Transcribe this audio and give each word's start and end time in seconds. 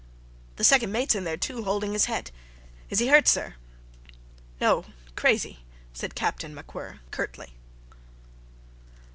"The 0.55 0.63
second 0.63 0.91
mate's 0.91 1.13
in 1.13 1.25
there, 1.25 1.37
too, 1.37 1.63
holding 1.63 1.93
his 1.93 2.05
head. 2.05 2.31
Is 2.89 2.97
he 2.97 3.09
hurt, 3.09 3.27
sir?" 3.27 3.53
"No 4.59 4.85
crazy," 5.15 5.59
said 5.93 6.15
Captain 6.15 6.55
MacWhirr, 6.55 7.01
curtly. 7.11 7.53